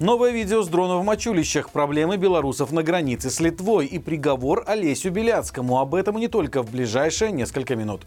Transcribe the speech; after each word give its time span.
Новое 0.00 0.30
видео 0.30 0.62
с 0.62 0.68
дрона 0.68 0.98
в 0.98 1.04
Мачулищах, 1.04 1.70
проблемы 1.70 2.18
белорусов 2.18 2.70
на 2.70 2.84
границе 2.84 3.30
с 3.30 3.40
Литвой 3.40 3.86
и 3.86 3.98
приговор 3.98 4.62
Олесю 4.64 5.10
Беляцкому. 5.10 5.80
Об 5.80 5.96
этом 5.96 6.16
и 6.18 6.20
не 6.20 6.28
только 6.28 6.62
в 6.62 6.70
ближайшие 6.70 7.32
несколько 7.32 7.74
минут. 7.74 8.06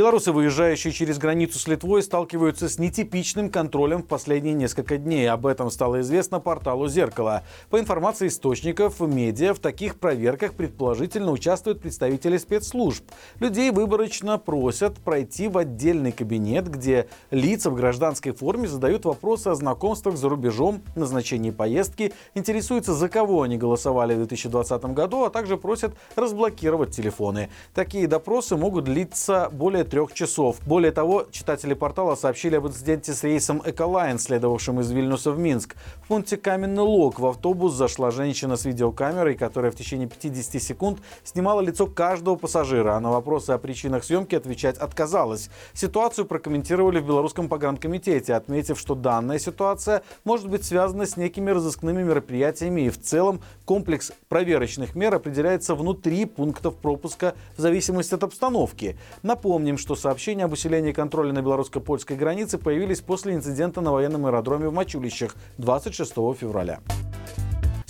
Белорусы, 0.00 0.32
выезжающие 0.32 0.94
через 0.94 1.18
границу 1.18 1.58
с 1.58 1.68
Литвой, 1.68 2.02
сталкиваются 2.02 2.70
с 2.70 2.78
нетипичным 2.78 3.50
контролем 3.50 4.02
в 4.02 4.06
последние 4.06 4.54
несколько 4.54 4.96
дней. 4.96 5.30
Об 5.30 5.44
этом 5.44 5.70
стало 5.70 6.00
известно 6.00 6.40
порталу 6.40 6.88
«Зеркало». 6.88 7.42
По 7.68 7.78
информации 7.78 8.28
источников 8.28 8.98
медиа, 9.00 9.52
в 9.52 9.58
таких 9.58 9.98
проверках 9.98 10.54
предположительно 10.54 11.32
участвуют 11.32 11.82
представители 11.82 12.38
спецслужб. 12.38 13.04
Людей 13.40 13.70
выборочно 13.72 14.38
просят 14.38 14.96
пройти 15.00 15.48
в 15.48 15.58
отдельный 15.58 16.12
кабинет, 16.12 16.70
где 16.70 17.06
лица 17.30 17.68
в 17.68 17.74
гражданской 17.74 18.32
форме 18.32 18.68
задают 18.68 19.04
вопросы 19.04 19.48
о 19.48 19.54
знакомствах 19.54 20.16
за 20.16 20.30
рубежом, 20.30 20.80
назначении 20.96 21.50
поездки, 21.50 22.14
интересуются, 22.34 22.94
за 22.94 23.10
кого 23.10 23.42
они 23.42 23.58
голосовали 23.58 24.14
в 24.14 24.16
2020 24.16 24.82
году, 24.94 25.24
а 25.24 25.30
также 25.30 25.58
просят 25.58 25.92
разблокировать 26.16 26.96
телефоны. 26.96 27.50
Такие 27.74 28.06
допросы 28.06 28.56
могут 28.56 28.84
длиться 28.84 29.50
более 29.52 29.84
трех 29.90 30.14
часов. 30.14 30.56
Более 30.66 30.92
того, 30.92 31.26
читатели 31.32 31.74
портала 31.74 32.14
сообщили 32.14 32.54
об 32.54 32.66
инциденте 32.66 33.12
с 33.12 33.24
рейсом 33.24 33.60
«Эколайн», 33.66 34.18
следовавшим 34.18 34.80
из 34.80 34.90
Вильнюса 34.90 35.32
в 35.32 35.38
Минск. 35.38 35.74
В 36.04 36.08
пункте 36.08 36.36
«Каменный 36.36 36.82
Лог» 36.82 37.18
в 37.18 37.26
автобус 37.26 37.74
зашла 37.74 38.12
женщина 38.12 38.56
с 38.56 38.64
видеокамерой, 38.64 39.34
которая 39.34 39.72
в 39.72 39.74
течение 39.74 40.08
50 40.08 40.62
секунд 40.62 41.00
снимала 41.24 41.60
лицо 41.60 41.86
каждого 41.86 42.36
пассажира, 42.36 42.94
а 42.94 43.00
на 43.00 43.10
вопросы 43.10 43.50
о 43.50 43.58
причинах 43.58 44.04
съемки 44.04 44.36
отвечать 44.36 44.78
отказалась. 44.78 45.50
Ситуацию 45.74 46.24
прокомментировали 46.24 47.00
в 47.00 47.06
Белорусском 47.06 47.48
погранкомитете, 47.48 48.34
отметив, 48.34 48.78
что 48.78 48.94
данная 48.94 49.40
ситуация 49.40 50.02
может 50.24 50.48
быть 50.48 50.64
связана 50.64 51.04
с 51.04 51.16
некими 51.16 51.50
разыскными 51.50 52.02
мероприятиями 52.04 52.82
и 52.82 52.90
в 52.90 53.00
целом 53.00 53.40
комплекс 53.64 54.12
проверочных 54.28 54.94
мер 54.94 55.16
определяется 55.16 55.74
внутри 55.74 56.26
пунктов 56.26 56.76
пропуска 56.76 57.34
в 57.56 57.60
зависимости 57.60 58.14
от 58.14 58.22
обстановки. 58.22 58.96
Напомним, 59.24 59.69
Напомним, 59.70 59.84
что 59.84 59.94
сообщения 59.94 60.46
об 60.46 60.52
усилении 60.52 60.90
контроля 60.90 61.32
на 61.32 61.42
белорусско-польской 61.42 62.16
границе 62.16 62.58
появились 62.58 63.00
после 63.00 63.34
инцидента 63.34 63.80
на 63.80 63.92
военном 63.92 64.26
аэродроме 64.26 64.66
в 64.66 64.72
Мачулищах 64.72 65.36
26 65.58 66.12
февраля. 66.36 66.80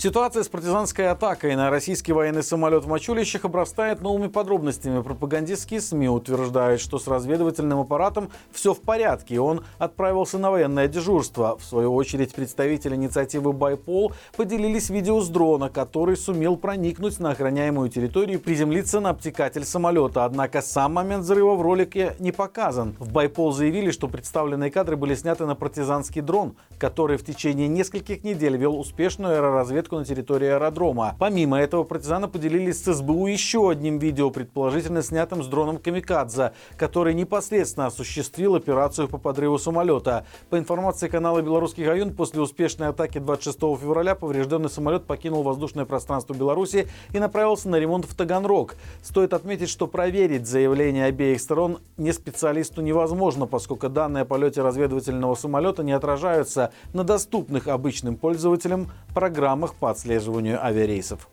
Ситуация 0.01 0.41
с 0.41 0.47
партизанской 0.47 1.09
атакой 1.09 1.55
на 1.55 1.69
российский 1.69 2.11
военный 2.11 2.41
самолет 2.41 2.85
в 2.85 2.87
Мачулищах 2.87 3.45
обрастает 3.45 4.01
новыми 4.01 4.29
подробностями. 4.29 4.99
Пропагандистские 5.03 5.79
СМИ 5.79 6.09
утверждают, 6.09 6.81
что 6.81 6.97
с 6.97 7.07
разведывательным 7.07 7.81
аппаратом 7.81 8.31
все 8.51 8.73
в 8.73 8.81
порядке, 8.81 9.35
и 9.35 9.37
он 9.37 9.63
отправился 9.77 10.39
на 10.39 10.49
военное 10.49 10.87
дежурство. 10.87 11.55
В 11.55 11.63
свою 11.63 11.93
очередь, 11.93 12.33
представители 12.33 12.95
инициативы 12.95 13.53
«Байпол» 13.53 14.11
поделились 14.35 14.89
видео 14.89 15.21
с 15.21 15.29
дрона, 15.29 15.69
который 15.69 16.17
сумел 16.17 16.57
проникнуть 16.57 17.19
на 17.19 17.29
охраняемую 17.29 17.89
территорию 17.89 18.39
и 18.39 18.41
приземлиться 18.41 19.01
на 19.01 19.11
обтекатель 19.11 19.65
самолета. 19.65 20.25
Однако 20.25 20.63
сам 20.63 20.95
момент 20.95 21.25
взрыва 21.25 21.53
в 21.53 21.61
ролике 21.61 22.15
не 22.17 22.31
показан. 22.31 22.95
В 22.97 23.11
«Байпол» 23.11 23.51
заявили, 23.51 23.91
что 23.91 24.07
представленные 24.07 24.71
кадры 24.71 24.95
были 24.95 25.13
сняты 25.13 25.45
на 25.45 25.53
партизанский 25.53 26.21
дрон, 26.21 26.55
который 26.79 27.17
в 27.17 27.23
течение 27.23 27.67
нескольких 27.67 28.23
недель 28.23 28.57
вел 28.57 28.79
успешную 28.79 29.35
аэроразведку 29.35 29.90
разведку 29.91 29.99
на 29.99 30.05
территории 30.05 30.47
аэродрома. 30.47 31.15
Помимо 31.19 31.59
этого, 31.59 31.83
партизаны 31.83 32.27
поделились 32.27 32.83
с 32.83 32.93
СБУ 32.93 33.27
еще 33.27 33.69
одним 33.69 33.99
видео, 33.99 34.29
предположительно 34.29 35.01
снятым 35.01 35.43
с 35.43 35.47
дроном 35.47 35.77
«Камикадзе», 35.77 36.51
который 36.77 37.13
непосредственно 37.13 37.87
осуществил 37.87 38.55
операцию 38.55 39.07
по 39.07 39.17
подрыву 39.17 39.59
самолета. 39.59 40.25
По 40.49 40.57
информации 40.57 41.07
канала 41.07 41.41
«Белорусский 41.41 41.85
район», 41.85 42.13
после 42.13 42.41
успешной 42.41 42.89
атаки 42.89 43.19
26 43.19 43.59
февраля 43.59 44.15
поврежденный 44.15 44.69
самолет 44.69 45.05
покинул 45.05 45.43
воздушное 45.43 45.85
пространство 45.85 46.33
Беларуси 46.33 46.87
и 47.13 47.19
направился 47.19 47.69
на 47.69 47.77
ремонт 47.77 48.05
в 48.05 48.15
Таганрог. 48.15 48.75
Стоит 49.03 49.33
отметить, 49.33 49.69
что 49.69 49.87
проверить 49.87 50.47
заявления 50.47 51.05
обеих 51.05 51.41
сторон 51.41 51.79
не 51.97 52.13
специалисту 52.13 52.81
невозможно, 52.81 53.45
поскольку 53.45 53.89
данные 53.89 54.21
о 54.23 54.25
полете 54.25 54.61
разведывательного 54.61 55.35
самолета 55.35 55.83
не 55.83 55.91
отражаются 55.91 56.71
на 56.93 57.03
доступных 57.03 57.67
обычным 57.67 58.15
пользователям 58.15 58.89
программах 59.13 59.75
по 59.81 59.89
отслеживанию 59.89 60.63
авиарейсов. 60.63 61.27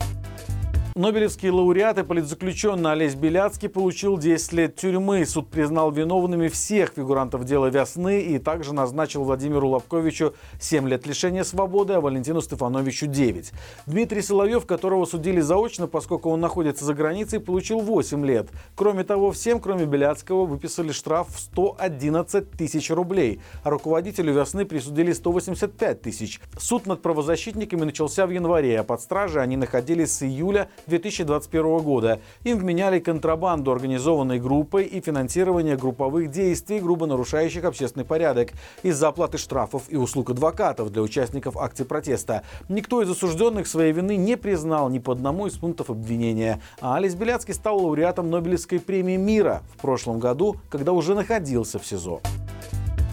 Нобелевский 0.99 1.49
лауреат 1.49 1.97
и 1.97 2.03
политзаключенный 2.03 2.91
Олесь 2.91 3.15
Беляцкий 3.15 3.69
получил 3.69 4.17
10 4.17 4.51
лет 4.51 4.75
тюрьмы. 4.75 5.25
Суд 5.25 5.47
признал 5.47 5.93
виновными 5.93 6.49
всех 6.49 6.91
фигурантов 6.93 7.45
дела 7.45 7.67
Весны 7.67 8.19
и 8.19 8.37
также 8.37 8.73
назначил 8.73 9.23
Владимиру 9.23 9.69
Лобковичу 9.69 10.33
7 10.59 10.89
лет 10.89 11.07
лишения 11.07 11.45
свободы, 11.45 11.93
а 11.93 12.01
Валентину 12.01 12.41
Стефановичу 12.41 13.07
9. 13.07 13.53
Дмитрий 13.85 14.21
Соловьев, 14.21 14.65
которого 14.65 15.05
судили 15.05 15.39
заочно, 15.39 15.87
поскольку 15.87 16.31
он 16.31 16.41
находится 16.41 16.83
за 16.83 16.93
границей, 16.93 17.39
получил 17.39 17.79
8 17.79 18.25
лет. 18.25 18.49
Кроме 18.75 19.05
того, 19.05 19.31
всем, 19.31 19.61
кроме 19.61 19.85
Беляцкого, 19.85 20.45
выписали 20.45 20.91
штраф 20.91 21.29
в 21.33 21.39
111 21.39 22.51
тысяч 22.51 22.91
рублей, 22.91 23.39
а 23.63 23.69
руководителю 23.69 24.33
Весны 24.33 24.65
присудили 24.65 25.13
185 25.13 26.01
тысяч. 26.01 26.41
Суд 26.57 26.87
над 26.87 27.01
правозащитниками 27.01 27.85
начался 27.85 28.27
в 28.27 28.31
январе, 28.31 28.81
а 28.81 28.83
под 28.83 28.99
стражей 28.99 29.41
они 29.41 29.55
находились 29.55 30.11
с 30.11 30.23
июля 30.23 30.67
2021 30.89 31.77
года. 31.79 32.19
Им 32.43 32.57
вменяли 32.57 32.99
контрабанду 32.99 33.71
организованной 33.71 34.39
группой 34.39 34.85
и 34.85 34.99
финансирование 34.99 35.77
групповых 35.77 36.29
действий, 36.29 36.79
грубо 36.79 37.05
нарушающих 37.05 37.63
общественный 37.63 38.05
порядок, 38.05 38.49
из-за 38.83 39.07
оплаты 39.07 39.37
штрафов 39.37 39.83
и 39.89 39.95
услуг 39.95 40.31
адвокатов 40.31 40.91
для 40.91 41.01
участников 41.01 41.55
акций 41.57 41.85
протеста. 41.85 42.43
Никто 42.67 43.01
из 43.01 43.09
осужденных 43.09 43.67
своей 43.67 43.93
вины 43.93 44.17
не 44.17 44.35
признал 44.35 44.89
ни 44.89 44.99
по 44.99 45.13
одному 45.13 45.47
из 45.47 45.57
пунктов 45.57 45.89
обвинения. 45.89 46.61
А 46.81 46.97
Алис 46.97 47.15
Беляцкий 47.15 47.53
стал 47.53 47.77
лауреатом 47.77 48.29
Нобелевской 48.29 48.79
премии 48.79 49.17
мира 49.17 49.61
в 49.75 49.81
прошлом 49.81 50.19
году, 50.19 50.57
когда 50.69 50.91
уже 50.91 51.15
находился 51.15 51.79
в 51.79 51.85
СИЗО. 51.85 52.21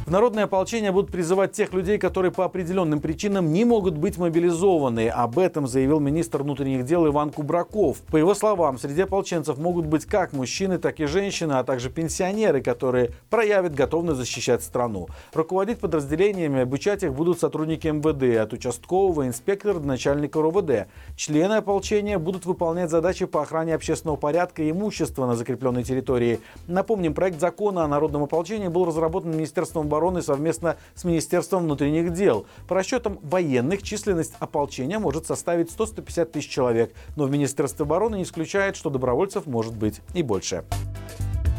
В 0.06 0.10
народное 0.12 0.44
ополчение 0.44 0.92
будут 0.92 1.10
призывать 1.10 1.50
тех 1.50 1.72
людей, 1.72 1.98
которые 1.98 2.30
по 2.30 2.44
определенным 2.44 3.00
причинам 3.00 3.52
не 3.52 3.64
могут 3.64 3.96
быть 3.98 4.18
мобилизованы. 4.18 5.08
Об 5.08 5.36
этом 5.36 5.66
заявил 5.66 5.98
министр 5.98 6.44
внутренних 6.44 6.84
дел 6.84 7.08
Иван 7.08 7.32
Кубраков. 7.32 8.02
По 8.02 8.16
его 8.16 8.32
словам, 8.36 8.78
среди 8.78 9.00
ополченцев 9.00 9.58
могут 9.58 9.86
быть 9.86 10.06
как 10.06 10.32
мужчины, 10.32 10.78
так 10.78 11.00
и 11.00 11.06
женщины, 11.06 11.54
а 11.54 11.64
также 11.64 11.90
пенсионеры, 11.90 12.62
которые 12.62 13.10
проявят 13.30 13.74
готовность 13.74 14.18
защищать 14.18 14.62
страну. 14.62 15.08
Руководить 15.34 15.80
подразделениями, 15.80 16.60
обучать 16.60 17.02
их 17.02 17.12
будут 17.12 17.40
сотрудники 17.40 17.88
МВД, 17.88 18.38
от 18.40 18.52
участкового 18.52 19.26
инспектора 19.26 19.80
до 19.80 19.88
начальника 19.88 20.40
РОВД. 20.40 20.86
Члены 21.16 21.54
ополчения 21.54 22.20
будут 22.20 22.46
выполнять 22.46 22.90
задачи 22.90 23.26
по 23.26 23.42
охране 23.42 23.74
общественного 23.74 24.16
порядка 24.16 24.62
и 24.62 24.70
имущества 24.70 25.26
на 25.26 25.34
закрепленной 25.34 25.82
территории. 25.82 26.38
Напомним, 26.68 27.12
проект 27.12 27.40
закона 27.40 27.82
о 27.82 27.88
народном 27.88 28.22
ополчении 28.22 28.68
был 28.68 28.84
разработан 28.84 29.32
Министерством 29.32 29.88
обороны 29.96 30.22
совместно 30.22 30.76
с 30.94 31.04
Министерством 31.04 31.64
внутренних 31.64 32.12
дел. 32.12 32.46
По 32.68 32.74
расчетам 32.74 33.18
военных, 33.22 33.82
численность 33.82 34.34
ополчения 34.38 34.98
может 34.98 35.26
составить 35.26 35.70
100-150 35.70 36.24
тысяч 36.26 36.50
человек, 36.50 36.94
но 37.16 37.24
в 37.24 37.30
Министерстве 37.30 37.84
обороны 37.84 38.16
не 38.16 38.22
исключает, 38.24 38.76
что 38.76 38.90
добровольцев 38.90 39.46
может 39.46 39.74
быть 39.74 40.02
и 40.14 40.22
больше. 40.22 40.64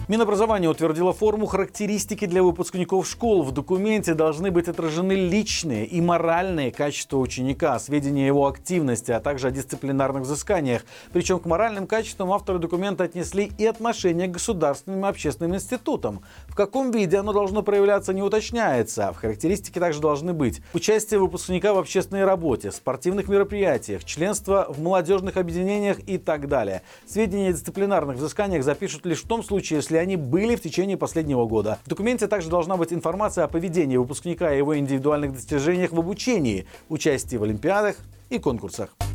Минобразование 0.10 0.70
утвердило 0.70 1.12
форму 1.12 1.48
характеристики 1.48 2.26
для 2.28 2.42
выпускников 2.42 3.06
школ. 3.06 3.44
В 3.44 3.52
документе 3.52 4.14
должны 4.14 4.52
быть 4.52 4.70
отражены 4.70 5.12
личные 5.12 5.86
и 5.86 6.00
моральные 6.00 6.72
качества 6.72 7.18
ученика, 7.18 7.78
сведения 7.78 8.24
о 8.24 8.28
его 8.28 8.48
активности, 8.48 9.12
а 9.12 9.20
также 9.20 9.48
о 9.48 9.52
дисциплинарных 9.52 10.24
взысканиях. 10.24 10.86
Причем 11.12 11.40
к 11.40 11.46
моральным 11.46 11.88
качествам 11.88 12.32
авторы 12.32 12.58
документа 12.58 13.04
отнесли 13.04 13.52
и 13.58 13.66
отношение 13.66 14.30
к 14.30 14.32
государственным 14.32 15.06
и 15.06 15.10
общественным 15.10 15.56
институтам. 15.56 16.22
В 16.48 16.56
каком 16.56 16.92
виде 16.92 17.18
оно 17.18 17.34
должно 17.34 17.62
проявляться 17.62 18.14
не 18.14 18.22
уточняется. 18.22 19.12
В 19.12 19.18
характеристике 19.18 19.82
также 19.82 20.00
должны 20.00 20.32
быть 20.32 20.62
участие 20.74 21.20
выпускника 21.20 21.74
в 21.74 21.80
общественной 21.80 22.24
работе, 22.24 22.72
спортивных 22.72 23.28
мероприятиях, 23.28 24.06
членство 24.06 24.68
в 24.70 24.82
молодежных 24.82 25.36
объединениях 25.36 26.00
и 26.08 26.18
так 26.18 26.48
далее. 26.48 26.84
Сведения 27.06 27.50
о 27.50 27.52
дисциплинарных 27.52 28.16
взысканиях 28.16 28.64
запишут 28.64 29.06
лишь 29.06 29.22
в 29.22 29.28
том 29.28 29.44
случае, 29.44 29.80
если 29.80 29.97
если 29.98 30.04
они 30.04 30.16
были 30.16 30.56
в 30.56 30.62
течение 30.62 30.96
последнего 30.96 31.46
года. 31.46 31.80
В 31.86 31.90
документе 31.90 32.28
также 32.28 32.50
должна 32.50 32.78
быть 32.78 32.94
информация 32.94 33.46
о 33.46 33.48
поведении 33.48 33.98
выпускника 33.98 34.54
и 34.54 34.58
его 34.58 34.78
индивидуальных 34.78 35.34
достижениях 35.34 35.92
в 35.92 36.00
обучении, 36.00 36.68
участии 36.90 37.38
в 37.38 37.44
олимпиадах 37.44 37.96
и 38.30 38.38
конкурсах. 38.38 39.07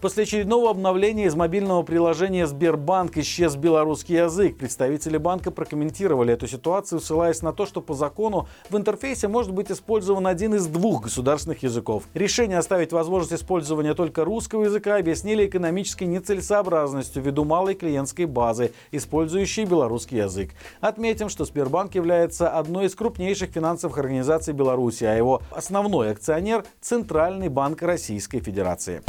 После 0.00 0.22
очередного 0.22 0.70
обновления 0.70 1.26
из 1.26 1.34
мобильного 1.34 1.82
приложения 1.82 2.46
Сбербанк 2.46 3.18
исчез 3.18 3.54
белорусский 3.54 4.16
язык. 4.16 4.56
Представители 4.56 5.18
банка 5.18 5.50
прокомментировали 5.50 6.32
эту 6.32 6.46
ситуацию, 6.46 7.00
ссылаясь 7.00 7.42
на 7.42 7.52
то, 7.52 7.66
что 7.66 7.82
по 7.82 7.92
закону 7.92 8.48
в 8.70 8.76
интерфейсе 8.78 9.28
может 9.28 9.52
быть 9.52 9.70
использован 9.70 10.26
один 10.26 10.54
из 10.54 10.66
двух 10.68 11.02
государственных 11.02 11.62
языков. 11.62 12.04
Решение 12.14 12.56
оставить 12.56 12.92
возможность 12.92 13.42
использования 13.42 13.92
только 13.92 14.24
русского 14.24 14.64
языка 14.64 14.96
объяснили 14.96 15.44
экономической 15.44 16.04
нецелесообразностью 16.04 17.22
ввиду 17.22 17.44
малой 17.44 17.74
клиентской 17.74 18.24
базы, 18.24 18.72
использующей 18.92 19.66
белорусский 19.66 20.16
язык. 20.16 20.52
Отметим, 20.80 21.28
что 21.28 21.44
Сбербанк 21.44 21.94
является 21.94 22.48
одной 22.48 22.86
из 22.86 22.94
крупнейших 22.94 23.50
финансовых 23.50 23.98
организаций 23.98 24.54
Беларуси, 24.54 25.04
а 25.04 25.14
его 25.14 25.42
основной 25.50 26.12
акционер– 26.12 26.64
Центральный 26.80 27.48
банк 27.48 27.82
Российской 27.82 28.40
Федерации. 28.40 29.02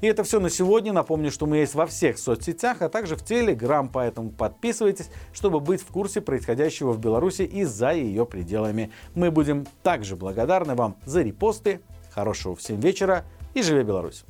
И 0.00 0.06
это 0.06 0.24
все 0.24 0.40
на 0.40 0.50
сегодня. 0.50 0.92
Напомню, 0.92 1.30
что 1.30 1.46
мы 1.46 1.58
есть 1.58 1.74
во 1.74 1.86
всех 1.86 2.18
соцсетях, 2.18 2.82
а 2.82 2.88
также 2.88 3.16
в 3.16 3.24
Телеграм, 3.24 3.88
поэтому 3.88 4.30
подписывайтесь, 4.30 5.10
чтобы 5.32 5.60
быть 5.60 5.80
в 5.80 5.86
курсе 5.86 6.20
происходящего 6.20 6.92
в 6.92 7.00
Беларуси 7.00 7.42
и 7.42 7.64
за 7.64 7.92
ее 7.92 8.26
пределами. 8.26 8.92
Мы 9.14 9.30
будем 9.30 9.66
также 9.82 10.16
благодарны 10.16 10.74
вам 10.74 10.96
за 11.06 11.22
репосты. 11.22 11.80
Хорошего 12.12 12.54
всем 12.56 12.80
вечера 12.80 13.24
и 13.54 13.62
живи 13.62 13.82
Беларусь! 13.82 14.26